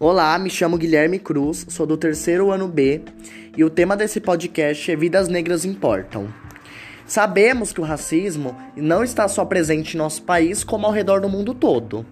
[0.00, 3.02] Olá, me chamo Guilherme Cruz, sou do terceiro ano B
[3.56, 6.26] e o tema desse podcast é Vidas Negras Importam.
[7.06, 11.28] Sabemos que o racismo não está só presente em nosso país, como ao redor do
[11.28, 12.04] mundo todo.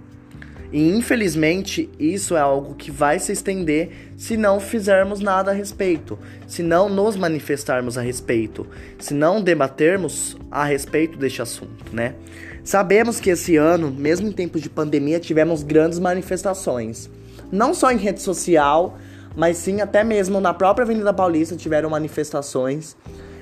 [0.72, 6.16] E infelizmente isso é algo que vai se estender se não fizermos nada a respeito,
[6.46, 8.64] se não nos manifestarmos a respeito,
[8.96, 12.14] se não debatermos a respeito deste assunto, né?
[12.62, 17.10] Sabemos que esse ano, mesmo em tempos de pandemia, tivemos grandes manifestações.
[17.52, 18.96] Não só em rede social,
[19.36, 22.96] mas sim até mesmo na própria Avenida Paulista tiveram manifestações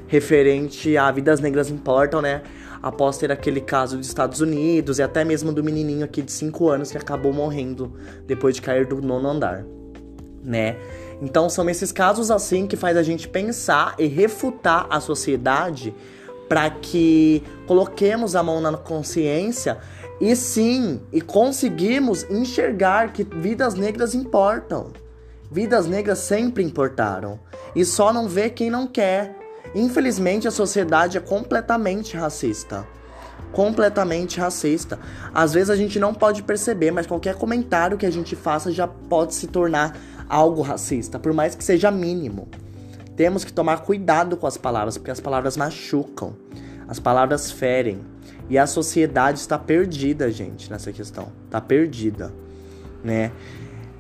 [0.09, 2.43] referente a Vidas Negras Importam, né?
[2.83, 6.69] após ter aquele caso dos Estados Unidos e até mesmo do menininho aqui de 5
[6.69, 7.95] anos que acabou morrendo
[8.27, 9.65] depois de cair do nono andar,
[10.43, 10.77] né?
[11.21, 15.95] Então são esses casos assim que faz a gente pensar e refutar a sociedade
[16.51, 19.79] para que coloquemos a mão na consciência
[20.21, 24.89] e sim, e conseguimos enxergar que vidas negras importam.
[25.49, 27.39] Vidas negras sempre importaram.
[27.73, 29.39] E só não vê quem não quer.
[29.77, 32.85] Infelizmente, a sociedade é completamente racista.
[33.53, 34.99] Completamente racista.
[35.33, 38.89] Às vezes a gente não pode perceber, mas qualquer comentário que a gente faça já
[38.89, 39.97] pode se tornar
[40.29, 42.49] algo racista, por mais que seja mínimo.
[43.21, 46.33] Temos que tomar cuidado com as palavras, porque as palavras machucam,
[46.89, 48.01] as palavras ferem.
[48.49, 51.29] E a sociedade está perdida, gente, nessa questão.
[51.45, 52.33] Está perdida,
[53.05, 53.31] né?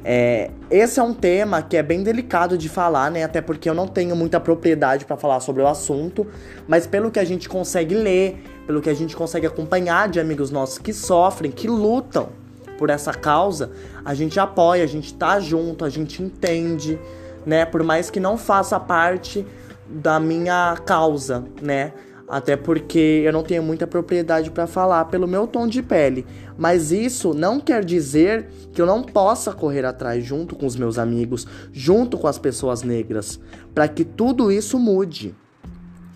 [0.02, 3.22] É, esse é um tema que é bem delicado de falar, né?
[3.22, 6.26] Até porque eu não tenho muita propriedade para falar sobre o assunto,
[6.66, 10.50] mas pelo que a gente consegue ler, pelo que a gente consegue acompanhar de amigos
[10.50, 12.30] nossos que sofrem, que lutam
[12.78, 13.70] por essa causa,
[14.02, 16.98] a gente apoia, a gente tá junto, a gente entende,
[17.44, 17.64] né?
[17.64, 19.46] Por mais que não faça parte
[19.88, 21.92] da minha causa, né?
[22.28, 26.24] Até porque eu não tenho muita propriedade para falar pelo meu tom de pele.
[26.56, 30.96] Mas isso não quer dizer que eu não possa correr atrás junto com os meus
[30.96, 33.40] amigos, junto com as pessoas negras,
[33.74, 35.34] para que tudo isso mude.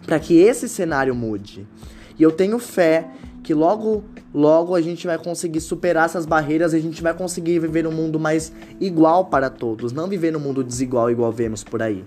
[0.07, 1.67] Para que esse cenário mude.
[2.17, 3.09] E eu tenho fé
[3.43, 7.61] que logo, logo a gente vai conseguir superar essas barreiras e a gente vai conseguir
[7.61, 11.81] viver um mundo mais igual para todos, não viver num mundo desigual igual vemos por
[11.81, 12.05] aí.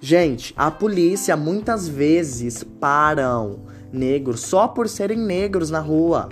[0.00, 3.60] Gente, a polícia muitas vezes param
[3.92, 6.28] negros só por serem negros na rua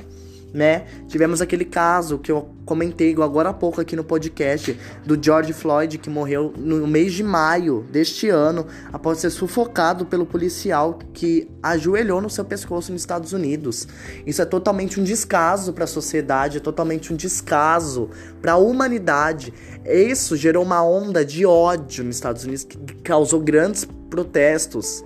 [0.57, 0.87] né?
[1.07, 5.99] Tivemos aquele caso que eu comentei agora há pouco aqui no podcast do George Floyd
[5.99, 12.23] que morreu no mês de maio deste ano após ser sufocado pelo policial que ajoelhou
[12.23, 13.87] no seu pescoço nos Estados Unidos.
[14.27, 18.09] Isso é totalmente um descaso para a sociedade, é totalmente um descaso
[18.41, 19.53] para a humanidade.
[19.85, 25.05] Isso gerou uma onda de ódio nos Estados Unidos que causou grandes protestos,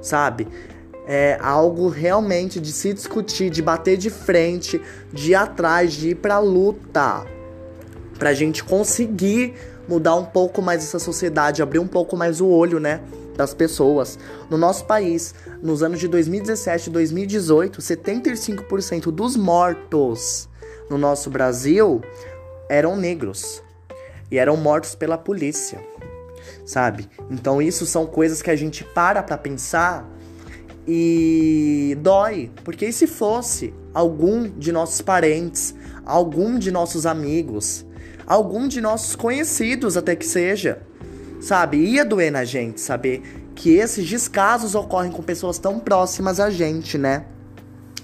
[0.00, 0.46] sabe?
[1.06, 4.80] É algo realmente de se discutir, de bater de frente,
[5.12, 7.26] de ir atrás, de ir pra luta.
[8.18, 9.54] Pra gente conseguir
[9.88, 13.00] mudar um pouco mais essa sociedade, abrir um pouco mais o olho, né?
[13.36, 14.18] Das pessoas.
[14.48, 20.48] No nosso país, nos anos de 2017 e 2018, 75% dos mortos
[20.88, 22.02] no nosso Brasil
[22.68, 23.62] eram negros.
[24.30, 25.82] E eram mortos pela polícia.
[26.64, 27.08] Sabe?
[27.30, 30.08] Então, isso são coisas que a gente para pra pensar
[30.86, 37.86] e dói, porque e se fosse algum de nossos parentes, algum de nossos amigos,
[38.26, 40.82] algum de nossos conhecidos até que seja,
[41.40, 41.78] sabe?
[41.78, 43.22] Ia doer na gente saber
[43.54, 47.26] que esses descasos ocorrem com pessoas tão próximas a gente, né?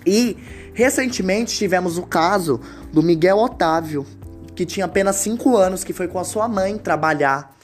[0.06, 0.36] E
[0.72, 2.60] recentemente tivemos o caso
[2.92, 4.06] do Miguel Otávio,
[4.54, 7.56] que tinha apenas 5 anos, que foi com a sua mãe trabalhar,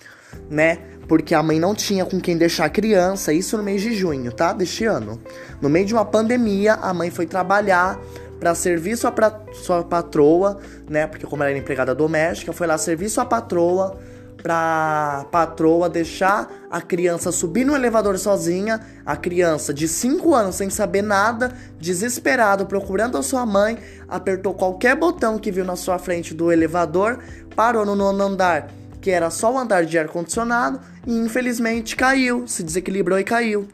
[0.51, 0.79] né?
[1.09, 4.33] Porque a mãe não tinha com quem deixar a criança, isso no mês de junho,
[4.33, 4.53] tá?
[4.53, 5.21] Deste ano.
[5.61, 7.99] No meio de uma pandemia, a mãe foi trabalhar
[8.39, 11.07] para servir sua, pra, sua patroa, né?
[11.07, 13.99] Porque como ela era empregada doméstica, foi lá servir sua patroa
[14.43, 20.69] pra patroa deixar a criança subir no elevador sozinha, a criança de 5 anos sem
[20.69, 26.35] saber nada, desesperado, procurando a sua mãe, apertou qualquer botão que viu na sua frente
[26.35, 27.21] do elevador,
[27.57, 28.69] parou no nono andar
[29.05, 33.69] que era só o andar de ar-condicionado, e infelizmente caiu, se desequilibrou e caiu.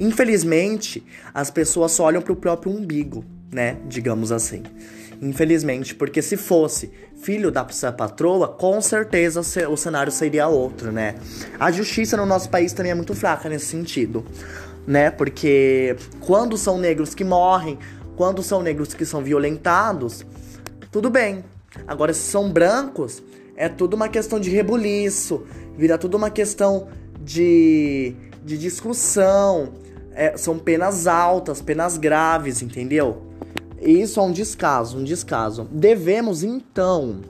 [0.00, 3.76] Infelizmente, as pessoas só olham para o próprio umbigo, né?
[3.86, 4.62] Digamos assim.
[5.20, 6.90] Infelizmente, porque se fosse
[7.22, 11.14] filho da patroa, com certeza o cenário seria outro, né?
[11.60, 14.24] A justiça no nosso país também é muito fraca nesse sentido,
[14.84, 15.10] né?
[15.12, 17.78] Porque quando são negros que morrem,
[18.16, 20.26] quando são negros que são violentados,
[20.90, 21.44] tudo bem.
[21.86, 23.22] Agora, se são brancos,
[23.62, 25.44] é tudo uma questão de rebuliço,
[25.78, 26.88] vira tudo uma questão
[27.20, 28.12] de,
[28.44, 29.74] de discussão.
[30.12, 33.22] É, são penas altas, penas graves, entendeu?
[33.80, 35.68] Isso é um descaso, um descaso.
[35.70, 37.20] Devemos então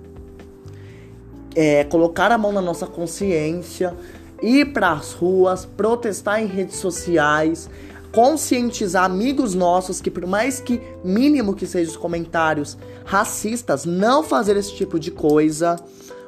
[1.55, 3.95] é, colocar a mão na nossa consciência,
[4.43, 7.69] ir para as ruas, protestar em redes sociais,
[8.11, 14.57] conscientizar amigos nossos que por mais que mínimo que sejam os comentários racistas, não fazer
[14.57, 15.77] esse tipo de coisa,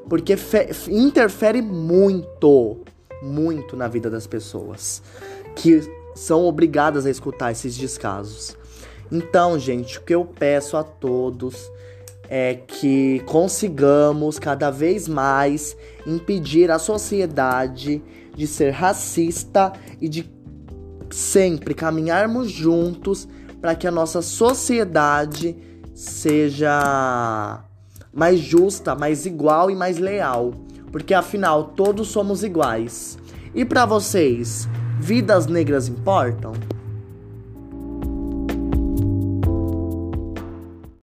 [0.09, 0.37] porque
[0.89, 2.81] interfere muito,
[3.23, 5.03] muito na vida das pessoas
[5.57, 5.81] que
[6.15, 8.57] são obrigadas a escutar esses descasos.
[9.11, 11.71] Então, gente, o que eu peço a todos
[12.29, 18.03] é que consigamos cada vez mais impedir a sociedade
[18.35, 20.31] de ser racista e de
[21.11, 23.29] sempre caminharmos juntos
[23.61, 25.57] para que a nossa sociedade
[25.95, 27.63] seja
[28.15, 30.53] mais justa, mais igual e mais leal,
[30.93, 33.19] porque afinal todos somos iguais.
[33.55, 34.69] E para vocês,
[34.99, 36.53] vidas negras importam?